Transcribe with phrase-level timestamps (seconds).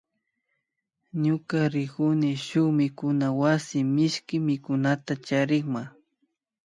[1.23, 5.83] Ñuka rikuni shuk mikunawasi mishki mikunata charikma